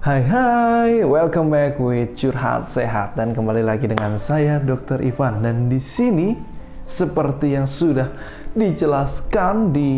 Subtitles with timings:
[0.00, 4.96] Hai hai, welcome back with Curhat Sehat dan kembali lagi dengan saya Dr.
[5.04, 6.40] Ivan dan di sini
[6.88, 8.08] seperti yang sudah
[8.56, 9.92] dijelaskan di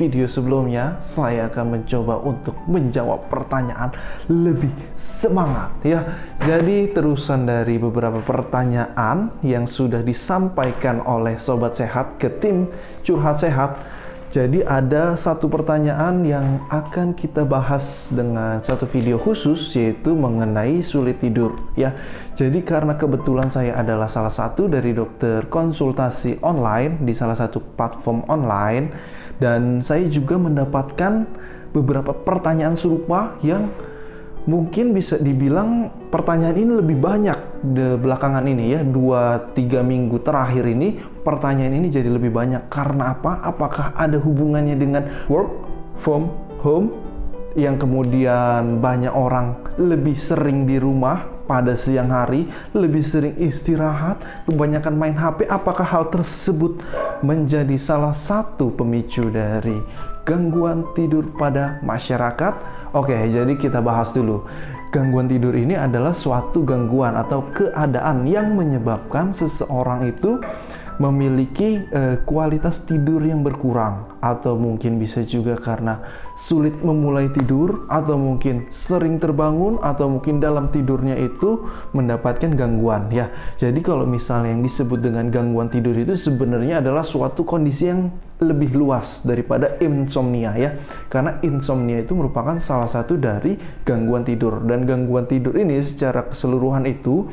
[0.00, 3.92] video sebelumnya, saya akan mencoba untuk menjawab pertanyaan
[4.32, 6.00] lebih semangat ya.
[6.40, 12.72] Jadi terusan dari beberapa pertanyaan yang sudah disampaikan oleh sobat sehat ke tim
[13.04, 13.99] Curhat Sehat
[14.30, 21.18] jadi ada satu pertanyaan yang akan kita bahas dengan satu video khusus yaitu mengenai sulit
[21.18, 21.90] tidur ya.
[22.38, 28.22] Jadi karena kebetulan saya adalah salah satu dari dokter konsultasi online di salah satu platform
[28.30, 28.94] online
[29.42, 31.26] dan saya juga mendapatkan
[31.74, 33.66] beberapa pertanyaan serupa yang
[34.48, 40.64] mungkin bisa dibilang pertanyaan ini lebih banyak di belakangan ini ya dua tiga minggu terakhir
[40.64, 42.72] ini pertanyaan ini jadi lebih banyak.
[42.72, 43.44] Karena apa?
[43.44, 45.50] Apakah ada hubungannya dengan work
[46.00, 46.32] from
[46.64, 46.92] home?
[47.58, 52.46] Yang kemudian banyak orang lebih sering di rumah pada siang hari,
[52.78, 56.78] lebih sering istirahat, kebanyakan main HP, apakah hal tersebut
[57.26, 59.82] menjadi salah satu pemicu dari
[60.22, 62.79] gangguan tidur pada masyarakat?
[62.90, 64.42] Oke, jadi kita bahas dulu.
[64.90, 70.42] Gangguan tidur ini adalah suatu gangguan atau keadaan yang menyebabkan seseorang itu
[70.98, 76.02] memiliki uh, kualitas tidur yang berkurang atau mungkin bisa juga karena
[76.36, 83.30] sulit memulai tidur atau mungkin sering terbangun atau mungkin dalam tidurnya itu mendapatkan gangguan ya.
[83.56, 88.72] Jadi kalau misalnya yang disebut dengan gangguan tidur itu sebenarnya adalah suatu kondisi yang lebih
[88.76, 90.76] luas daripada insomnia ya.
[91.08, 93.56] Karena insomnia itu merupakan salah satu dari
[93.88, 97.28] gangguan tidur dan gangguan tidur ini secara keseluruhan itu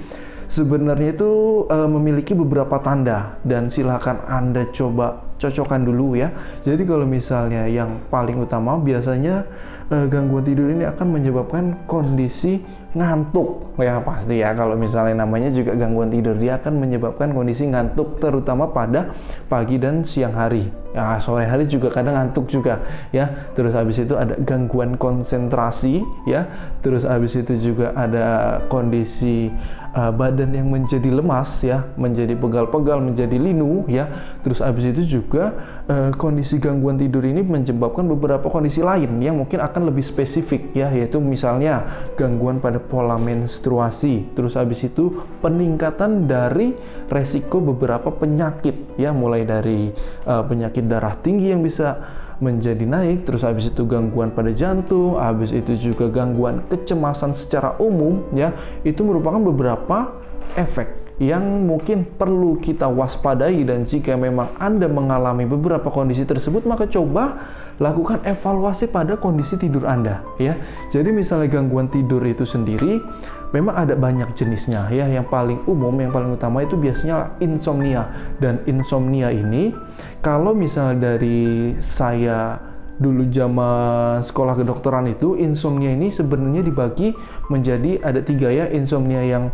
[0.48, 6.34] sebenarnya itu uh, memiliki beberapa tanda dan silakan Anda coba cocokkan dulu ya.
[6.66, 9.46] Jadi kalau misalnya yang paling utama biasanya
[9.94, 12.62] uh, gangguan tidur ini akan menyebabkan kondisi
[12.98, 13.78] ngantuk.
[13.78, 18.74] Ya pasti ya kalau misalnya namanya juga gangguan tidur dia akan menyebabkan kondisi ngantuk terutama
[18.74, 19.14] pada
[19.46, 20.74] pagi dan siang hari.
[20.98, 22.82] Ya sore hari juga kadang ngantuk juga
[23.14, 23.30] ya.
[23.54, 26.50] Terus habis itu ada gangguan konsentrasi ya.
[26.82, 29.54] Terus habis itu juga ada kondisi
[29.94, 34.10] uh, badan yang menjadi lemas ya, menjadi pegal-pegal, menjadi linu ya.
[34.42, 39.60] Terus habis itu juga uh, kondisi gangguan tidur ini menyebabkan beberapa kondisi lain yang mungkin
[39.60, 41.84] akan lebih spesifik ya, yaitu misalnya
[42.16, 44.32] gangguan pada pola menstruasi.
[44.38, 46.78] Terus habis itu peningkatan dari
[47.12, 49.92] resiko beberapa penyakit ya, mulai dari
[50.28, 52.00] uh, penyakit darah tinggi yang bisa
[52.38, 58.22] menjadi naik, terus habis itu gangguan pada jantung, habis itu juga gangguan kecemasan secara umum
[58.38, 58.54] ya,
[58.86, 60.14] itu merupakan beberapa
[60.54, 66.86] efek yang mungkin perlu kita waspadai dan jika memang Anda mengalami beberapa kondisi tersebut maka
[66.86, 67.42] coba
[67.82, 70.54] lakukan evaluasi pada kondisi tidur Anda ya.
[70.94, 73.02] Jadi misalnya gangguan tidur itu sendiri
[73.50, 75.10] memang ada banyak jenisnya ya.
[75.10, 78.10] Yang paling umum yang paling utama itu biasanya insomnia.
[78.38, 79.74] Dan insomnia ini
[80.22, 82.62] kalau misalnya dari saya
[82.98, 87.14] dulu zaman sekolah kedokteran itu insomnia ini sebenarnya dibagi
[87.50, 88.70] menjadi ada tiga ya.
[88.74, 89.54] Insomnia yang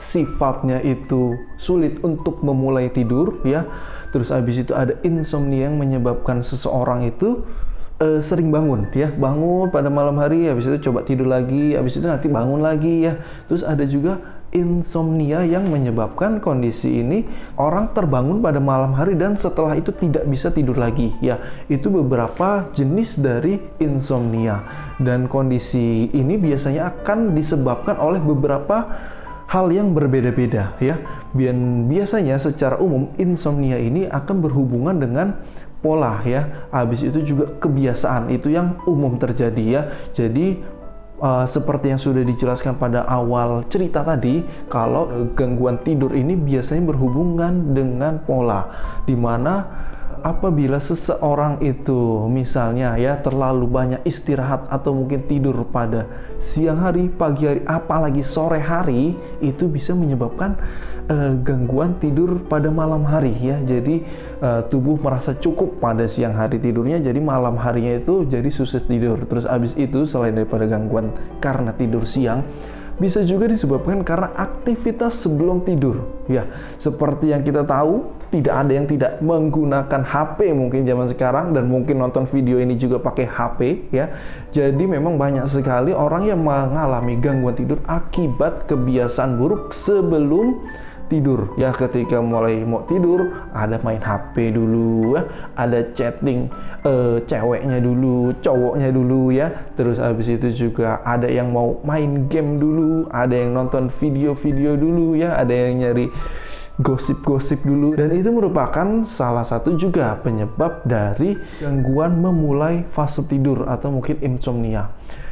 [0.00, 3.68] sifatnya itu sulit untuk memulai tidur ya.
[4.10, 7.44] Terus habis itu ada insomnia yang menyebabkan seseorang itu
[8.00, 9.12] uh, sering bangun ya.
[9.12, 13.20] Bangun pada malam hari habis itu coba tidur lagi habis itu nanti bangun lagi ya.
[13.46, 14.18] Terus ada juga
[14.50, 17.22] insomnia yang menyebabkan kondisi ini
[17.54, 21.38] orang terbangun pada malam hari dan setelah itu tidak bisa tidur lagi ya.
[21.70, 24.64] Itu beberapa jenis dari insomnia.
[24.98, 28.90] Dan kondisi ini biasanya akan disebabkan oleh beberapa
[29.50, 31.02] hal yang berbeda-beda ya
[31.34, 35.42] biasanya secara umum insomnia ini akan berhubungan dengan
[35.80, 36.68] pola ya.
[36.70, 39.82] Habis itu juga kebiasaan itu yang umum terjadi ya.
[40.12, 40.60] Jadi
[41.20, 47.72] uh, seperti yang sudah dijelaskan pada awal cerita tadi, kalau gangguan tidur ini biasanya berhubungan
[47.72, 48.68] dengan pola,
[49.08, 49.66] di mana
[50.22, 57.48] apabila seseorang itu misalnya ya terlalu banyak istirahat atau mungkin tidur pada siang hari, pagi
[57.48, 60.56] hari, apalagi sore hari itu bisa menyebabkan
[61.10, 63.58] uh, gangguan tidur pada malam hari ya.
[63.64, 64.04] Jadi
[64.40, 69.20] uh, tubuh merasa cukup pada siang hari tidurnya, jadi malam harinya itu jadi susah tidur.
[69.26, 71.12] Terus abis itu selain daripada gangguan
[71.42, 72.46] karena tidur siang,
[73.00, 76.04] bisa juga disebabkan karena aktivitas sebelum tidur.
[76.28, 81.66] Ya, seperti yang kita tahu, tidak ada yang tidak menggunakan HP mungkin zaman sekarang dan
[81.66, 84.12] mungkin nonton video ini juga pakai HP ya.
[84.54, 90.62] Jadi memang banyak sekali orang yang mengalami gangguan tidur akibat kebiasaan buruk sebelum
[91.10, 91.52] tidur.
[91.58, 95.26] Ya ketika mulai mau tidur ada main HP dulu ya.
[95.58, 96.46] Ada chatting
[96.86, 99.50] uh, ceweknya dulu cowoknya dulu ya.
[99.74, 105.18] Terus habis itu juga ada yang mau main game dulu ada yang nonton video-video dulu
[105.18, 105.34] ya.
[105.36, 106.06] Ada yang nyari
[106.80, 107.92] gosip-gosip dulu.
[107.98, 114.88] Dan itu merupakan salah satu juga penyebab dari gangguan memulai fase tidur atau mungkin insomnia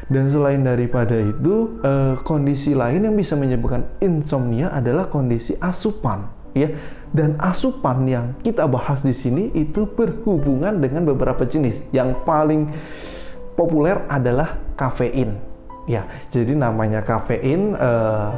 [0.08, 6.24] dan selain daripada itu, eh, kondisi lain yang bisa menyebabkan insomnia adalah kondisi asupan,
[6.56, 6.72] ya.
[7.12, 11.80] Dan asupan yang kita bahas di sini itu berhubungan dengan beberapa jenis.
[11.92, 12.68] Yang paling
[13.56, 15.40] populer adalah kafein.
[15.88, 17.76] Ya, jadi namanya kafein.
[17.76, 18.30] Eh,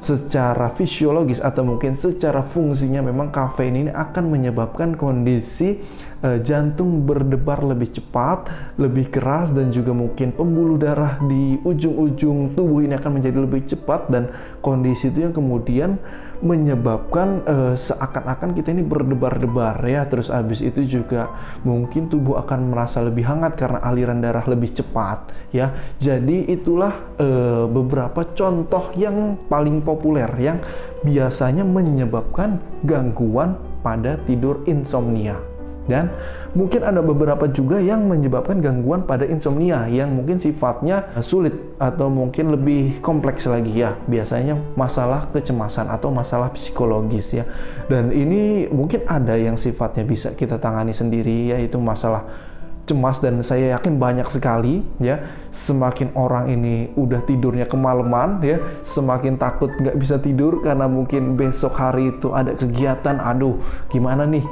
[0.00, 5.80] secara fisiologis atau mungkin secara fungsinya memang kafein ini akan menyebabkan kondisi
[6.22, 8.48] uh, jantung berdebar lebih cepat,
[8.80, 14.08] lebih keras dan juga mungkin pembuluh darah di ujung-ujung tubuh ini akan menjadi lebih cepat
[14.12, 16.00] dan kondisi itu yang kemudian
[16.42, 20.04] menyebabkan uh, seakan-akan kita ini berdebar-debar ya.
[20.08, 21.30] Terus habis itu juga
[21.62, 25.72] mungkin tubuh akan merasa lebih hangat karena aliran darah lebih cepat ya.
[26.00, 30.60] Jadi itulah uh, beberapa contoh yang paling populer yang
[31.04, 35.38] biasanya menyebabkan gangguan pada tidur insomnia.
[35.86, 36.10] Dan
[36.56, 42.56] mungkin ada beberapa juga yang menyebabkan gangguan pada insomnia yang mungkin sifatnya sulit atau mungkin
[42.56, 43.92] lebih kompleks lagi ya.
[44.08, 47.44] Biasanya masalah kecemasan atau masalah psikologis ya.
[47.92, 52.24] Dan ini mungkin ada yang sifatnya bisa kita tangani sendiri yaitu masalah
[52.86, 55.18] cemas dan saya yakin banyak sekali ya
[55.50, 61.74] semakin orang ini udah tidurnya kemalaman ya semakin takut nggak bisa tidur karena mungkin besok
[61.74, 63.58] hari itu ada kegiatan aduh
[63.90, 64.46] gimana nih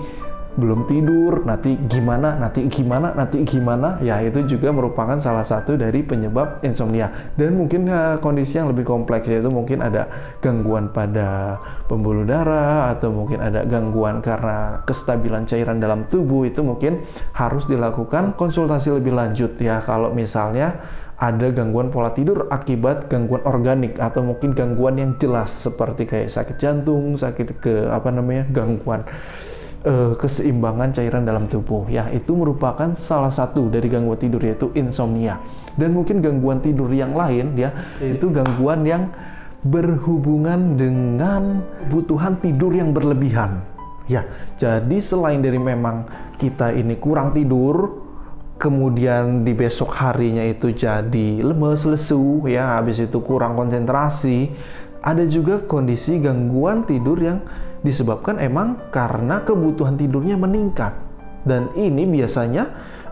[0.54, 6.06] belum tidur, nanti gimana, nanti gimana, nanti gimana, ya itu juga merupakan salah satu dari
[6.06, 7.32] penyebab insomnia.
[7.34, 10.06] Dan mungkin ya, kondisi yang lebih kompleks yaitu mungkin ada
[10.38, 11.58] gangguan pada
[11.90, 17.04] pembuluh darah atau mungkin ada gangguan karena kestabilan cairan dalam tubuh itu mungkin
[17.36, 20.80] harus dilakukan konsultasi lebih lanjut ya kalau misalnya
[21.20, 26.56] ada gangguan pola tidur akibat gangguan organik atau mungkin gangguan yang jelas seperti kayak sakit
[26.58, 29.06] jantung, sakit ke apa namanya gangguan
[29.84, 31.86] uh, keseimbangan cairan dalam tubuh.
[31.86, 35.38] Ya itu merupakan salah satu dari gangguan tidur yaitu insomnia.
[35.78, 37.70] Dan mungkin gangguan tidur yang lain ya
[38.00, 39.12] yaitu gangguan yang
[39.64, 43.64] berhubungan dengan kebutuhan tidur yang berlebihan.
[44.10, 44.28] Ya
[44.60, 46.04] jadi selain dari memang
[46.36, 48.04] kita ini kurang tidur
[48.60, 54.52] kemudian di besok harinya itu jadi lemes lesu ya habis itu kurang konsentrasi
[55.04, 57.38] ada juga kondisi gangguan tidur yang
[57.84, 60.96] disebabkan emang karena kebutuhan tidurnya meningkat.
[61.44, 62.64] Dan ini biasanya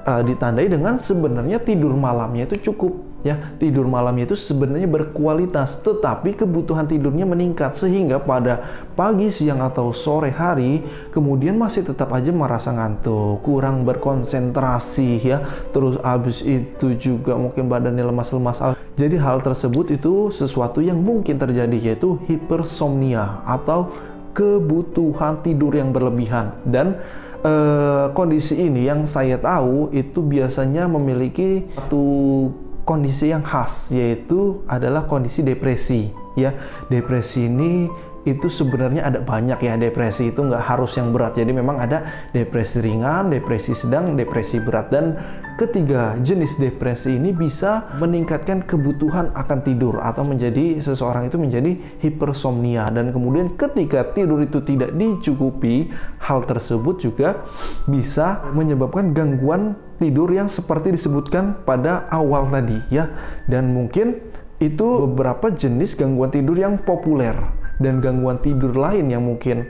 [0.09, 2.97] uh, ditandai dengan sebenarnya tidur malamnya itu cukup
[3.29, 3.37] ya.
[3.61, 7.77] Tidur malamnya itu sebenarnya berkualitas tetapi kebutuhan tidurnya meningkat.
[7.77, 10.81] Sehingga pada pagi siang atau sore hari
[11.13, 15.45] kemudian masih tetap aja merasa ngantuk kurang berkonsentrasi ya.
[15.77, 18.65] Terus abis itu juga mungkin badannya lemas-lemas.
[18.93, 23.89] Jadi hal tersebut itu sesuatu yang mungkin terjadi yaitu hipersomnia atau
[24.33, 26.57] kebutuhan tidur yang berlebihan.
[26.67, 27.01] Dan
[27.45, 32.05] uh, kondisi ini yang saya tahu itu biasanya memiliki satu
[32.83, 36.53] kondisi yang khas yaitu adalah kondisi depresi ya.
[36.91, 37.87] Depresi ini
[38.23, 41.35] itu sebenarnya ada banyak ya depresi itu nggak harus yang berat.
[41.35, 44.95] Jadi memang ada depresi ringan depresi sedang depresi berat.
[44.95, 45.19] Dan
[45.59, 52.87] ketiga jenis depresi ini bisa meningkatkan kebutuhan akan tidur atau menjadi seseorang itu menjadi hipersomnia.
[52.95, 55.91] Dan kemudian ketika tidur itu tidak dicukupi
[56.23, 57.43] hal tersebut juga
[57.91, 63.11] bisa menyebabkan gangguan tidur yang seperti disebutkan pada awal tadi ya.
[63.51, 64.23] Dan mungkin
[64.63, 67.35] itu beberapa jenis gangguan tidur yang populer
[67.83, 69.69] dan gangguan tidur lain yang mungkin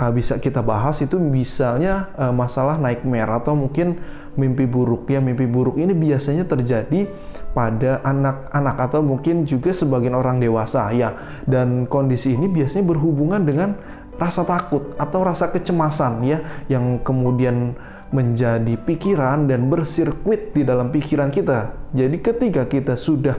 [0.00, 4.00] uh, bisa kita bahas itu misalnya uh, masalah nightmare atau mungkin
[4.34, 7.04] mimpi buruk ya mimpi buruk ini biasanya terjadi
[7.52, 11.14] pada anak-anak atau mungkin juga sebagian orang dewasa ya
[11.50, 13.74] dan kondisi ini biasanya berhubungan dengan
[14.16, 16.38] rasa takut atau rasa kecemasan ya
[16.68, 17.74] yang kemudian
[18.10, 21.70] menjadi pikiran dan bersirkuit di dalam pikiran kita.
[21.94, 23.38] Jadi ketika kita sudah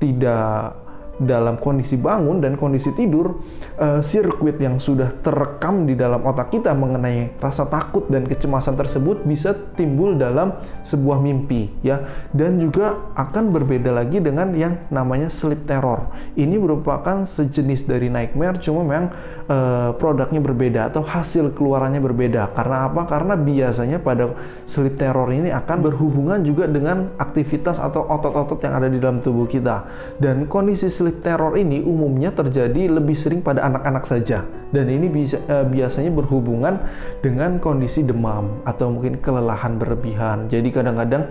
[0.00, 0.85] tidak
[1.16, 3.40] dalam kondisi bangun dan kondisi tidur,
[3.80, 9.24] uh, sirkuit yang sudah terekam di dalam otak kita mengenai rasa takut dan kecemasan tersebut
[9.24, 10.52] bisa timbul dalam
[10.84, 12.04] sebuah mimpi, ya.
[12.36, 16.04] Dan juga akan berbeda lagi dengan yang namanya sleep terror.
[16.36, 19.08] Ini merupakan sejenis dari nightmare, cuma memang
[19.48, 22.52] uh, produknya berbeda atau hasil keluarannya berbeda.
[22.52, 23.08] Karena apa?
[23.08, 24.36] Karena biasanya pada
[24.68, 29.48] sleep terror ini akan berhubungan juga dengan aktivitas atau otot-otot yang ada di dalam tubuh
[29.48, 29.88] kita.
[30.20, 34.42] Dan kondisi sleep terror ini umumnya terjadi lebih sering pada anak-anak saja
[34.74, 36.82] dan ini bisa uh, biasanya berhubungan
[37.22, 40.50] dengan kondisi demam atau mungkin kelelahan berlebihan.
[40.50, 41.30] Jadi kadang-kadang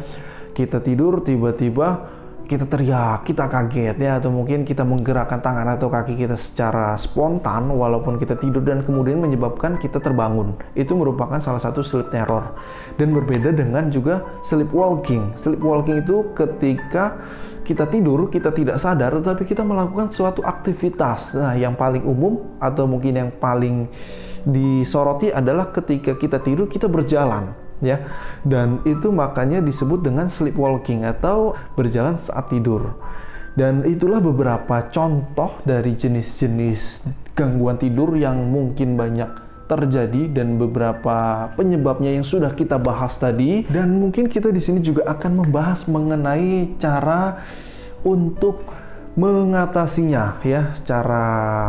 [0.56, 2.08] kita tidur tiba-tiba
[2.46, 7.74] kita teriak, kita kaget ya atau mungkin kita menggerakkan tangan atau kaki kita secara spontan
[7.74, 10.54] walaupun kita tidur dan kemudian menyebabkan kita terbangun.
[10.78, 12.54] Itu merupakan salah satu sleep terror.
[13.02, 15.36] Dan berbeda dengan juga sleepwalking.
[15.42, 17.18] Sleepwalking itu ketika
[17.66, 21.34] kita tidur, kita tidak sadar tetapi kita melakukan suatu aktivitas.
[21.34, 23.90] Nah, yang paling umum atau mungkin yang paling
[24.46, 28.04] disoroti adalah ketika kita tidur kita berjalan ya.
[28.46, 32.96] Dan itu makanya disebut dengan sleepwalking atau berjalan saat tidur.
[33.56, 37.08] Dan itulah beberapa contoh dari jenis-jenis
[37.40, 43.98] gangguan tidur yang mungkin banyak terjadi dan beberapa penyebabnya yang sudah kita bahas tadi dan
[43.98, 47.42] mungkin kita di sini juga akan membahas mengenai cara
[48.06, 48.62] untuk
[49.18, 51.24] mengatasinya ya secara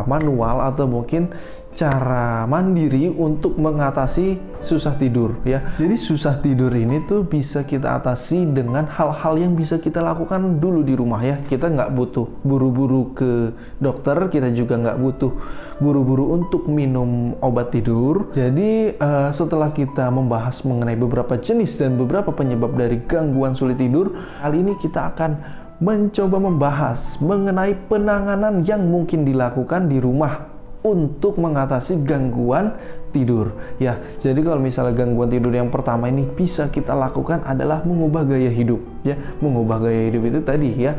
[0.05, 1.33] manual atau mungkin
[1.77, 5.61] cara mandiri untuk mengatasi susah tidur ya.
[5.77, 10.81] Jadi susah tidur ini tuh bisa kita atasi dengan hal-hal yang bisa kita lakukan dulu
[10.81, 11.37] di rumah ya.
[11.45, 15.33] Kita nggak butuh buru-buru ke dokter, kita juga nggak butuh
[15.79, 18.33] buru-buru untuk minum obat tidur.
[18.33, 24.17] Jadi uh, setelah kita membahas mengenai beberapa jenis dan beberapa penyebab dari gangguan sulit tidur,
[24.41, 25.37] kali ini kita akan
[25.77, 30.56] mencoba membahas mengenai penanganan yang mungkin dilakukan di rumah
[30.87, 32.79] untuk mengatasi gangguan
[33.11, 33.51] tidur.
[33.83, 38.55] Ya, jadi kalau misalnya gangguan tidur yang pertama ini bisa kita lakukan adalah mengubah gaya
[38.55, 38.79] hidup.
[39.03, 40.95] Ya, mengubah gaya hidup itu tadi ya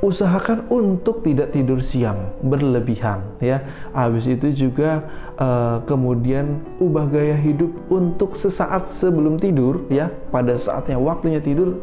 [0.00, 3.60] usahakan untuk tidak tidur siang berlebihan ya
[3.92, 5.04] habis itu juga
[5.36, 11.76] uh, kemudian ubah gaya hidup untuk sesaat sebelum tidur ya pada saatnya waktunya tidur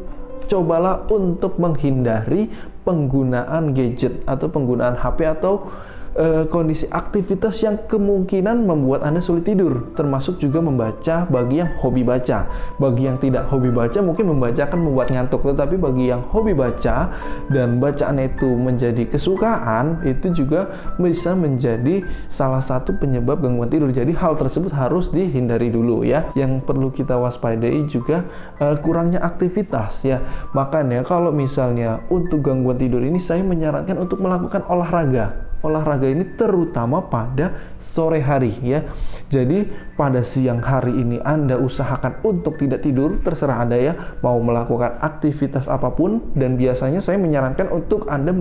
[0.50, 2.50] cobalah untuk menghindari
[2.88, 5.70] penggunaan gadget atau penggunaan HP atau
[6.18, 12.02] uh, kondisi aktivitas yang kemungkinan membuat Anda sulit tidur, termasuk juga membaca bagi yang hobi
[12.04, 12.50] baca.
[12.82, 17.14] Bagi yang tidak hobi baca mungkin membaca akan membuat ngantuk, tetapi bagi yang hobi baca
[17.54, 23.94] dan bacaan itu menjadi kesukaan, itu juga bisa menjadi salah satu penyebab gangguan tidur.
[23.94, 26.28] Jadi hal tersebut harus dihindari dulu ya.
[26.34, 28.26] Yang perlu kita waspadai juga
[28.60, 30.20] uh, kurangnya aktivitas ya.
[30.58, 37.02] Makanya kalau misalnya untuk gangguan tidur ini saya menyarankan untuk melakukan olahraga olahraga ini terutama
[37.06, 38.86] pada sore hari ya.
[39.28, 45.02] Jadi pada siang hari ini Anda usahakan untuk tidak tidur, terserah Anda ya mau melakukan
[45.04, 48.32] aktivitas apa pun dan biasanya saya menyarankan untuk Anda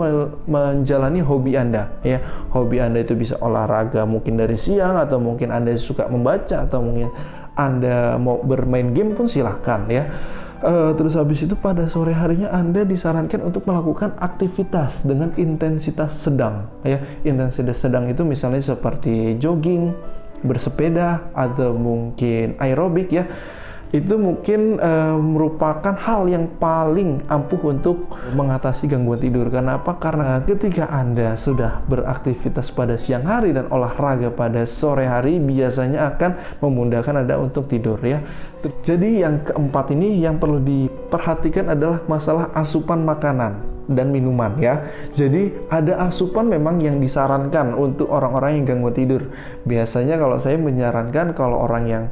[0.47, 2.21] menjalani hobi Anda ya.
[2.53, 7.11] Hobi Anda itu bisa olahraga mungkin dari siang atau mungkin Anda suka membaca atau mungkin
[7.57, 10.05] Anda mau bermain game pun silahkan ya
[10.65, 16.65] Uh, terus habis itu pada sore harinya Anda disarankan untuk melakukan aktivitas dengan intensitas sedang
[16.81, 16.97] ya.
[17.29, 19.93] Intensitas sedang itu misalnya seperti jogging,
[20.45, 23.29] bersepeda atau mungkin aerobik ya
[23.95, 29.47] itu mungkin e, merupakan hal yang paling ampuh untuk mengatasi gangguan tidur.
[29.47, 29.95] Kenapa?
[30.03, 36.59] Karena ketika Anda sudah beraktivitas pada siang hari dan olahraga pada sore hari biasanya akan
[36.65, 38.19] memudahkan Anda untuk tidur ya.
[38.83, 44.83] Jadi yang keempat ini yang perlu diperhatikan adalah masalah asupan makanan dan minuman ya.
[45.15, 49.23] Jadi ada asupan memang yang disarankan untuk orang-orang yang gangguan tidur.
[49.67, 52.05] Biasanya kalau saya menyarankan kalau orang yang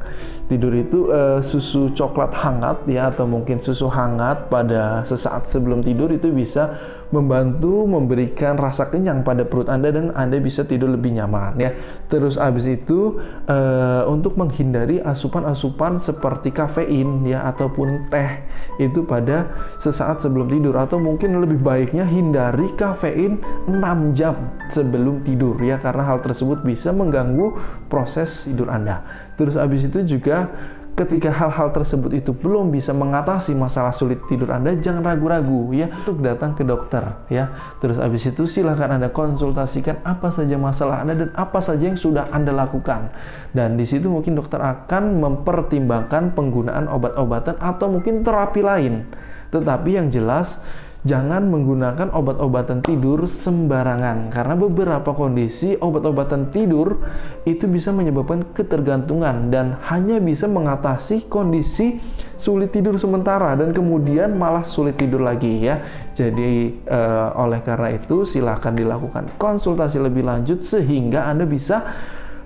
[0.47, 6.11] tidur itu uh, susu coklat hangat ya atau mungkin susu hangat pada sesaat sebelum tidur
[6.13, 6.77] itu bisa
[7.13, 11.71] membantu memberikan rasa kenyang pada perut Anda dan Anda bisa tidur lebih nyaman ya.
[12.09, 13.17] Terus habis itu
[13.49, 18.41] uh, untuk menghindari asupan-asupan seperti kafein ya ataupun teh
[18.81, 19.49] itu pada
[19.81, 23.81] sesaat sebelum tidur atau mungkin lebih baiknya hindari kafein 6
[24.17, 24.35] jam
[24.69, 27.53] sebelum tidur ya karena hal tersebut bisa mengganggu
[27.89, 29.01] proses tidur Anda.
[29.35, 30.47] Terus habis itu juga
[30.95, 36.23] ketika hal-hal tersebut itu belum bisa mengatasi masalah sulit tidur Anda, jangan ragu-ragu ya untuk
[36.23, 37.51] datang ke dokter ya.
[37.83, 42.31] Terus habis itu silahkan Anda konsultasikan apa saja masalah Anda dan apa saja yang sudah
[42.31, 43.11] Anda lakukan.
[43.51, 49.03] Dan di situ mungkin dokter akan mempertimbangkan penggunaan obat-obatan atau mungkin terapi lain.
[49.51, 50.63] Tetapi yang jelas
[51.05, 56.97] jangan menggunakan obat-obatan tidur sembarangan karena beberapa kondisi obat-obatan tidur
[57.45, 62.01] itu bisa menyebabkan ketergantungan dan hanya bisa mengatasi kondisi
[62.41, 65.77] sulit tidur sementara dan kemudian malah sulit tidur lagi ya.
[66.17, 71.85] Jadi uh, oleh karena itu silahkan dilakukan konsultasi lebih lanjut sehingga Anda bisa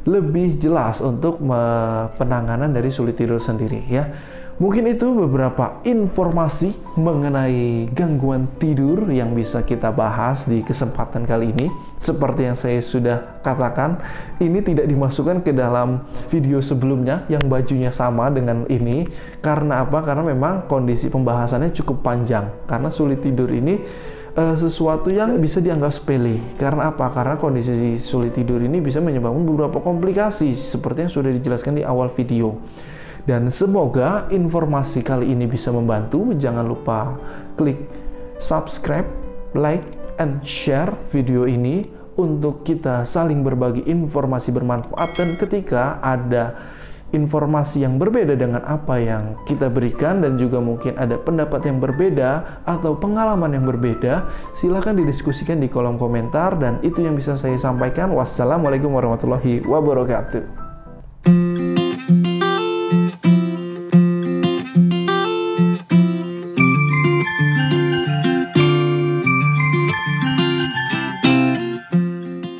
[0.07, 1.43] lebih jelas untuk
[2.15, 4.07] penanganan dari sulit tidur sendiri ya.
[4.59, 11.71] Mungkin itu beberapa informasi mengenai gangguan tidur yang bisa kita bahas di kesempatan kali ini.
[12.03, 14.03] Seperti yang saya sudah katakan,
[14.43, 19.07] ini tidak dimasukkan ke dalam video sebelumnya yang bajunya sama dengan ini.
[19.39, 20.03] Karena apa?
[20.03, 22.51] Karena memang kondisi pembahasannya cukup panjang.
[22.67, 23.79] Karena sulit tidur ini
[24.35, 26.35] uh, sesuatu yang bisa dianggap sepele.
[26.59, 27.07] Karena apa?
[27.15, 32.11] Karena kondisi sulit tidur ini bisa menyebabkan beberapa komplikasi seperti yang sudah dijelaskan di awal
[32.11, 32.59] video.
[33.29, 36.33] Dan semoga informasi kali ini bisa membantu.
[36.33, 37.13] Jangan lupa
[37.61, 37.77] klik
[38.41, 39.05] subscribe,
[39.53, 39.85] like,
[40.17, 41.85] and share video ini
[42.17, 45.13] untuk kita saling berbagi informasi bermanfaat.
[45.13, 46.57] Dan ketika ada
[47.13, 52.65] informasi yang berbeda dengan apa yang kita berikan dan juga mungkin ada pendapat yang berbeda
[52.65, 54.25] atau pengalaman yang berbeda
[54.57, 56.57] silahkan didiskusikan di kolom komentar.
[56.57, 58.09] Dan itu yang bisa saya sampaikan.
[58.09, 60.68] Wassalamualaikum warahmatullahi wabarakatuh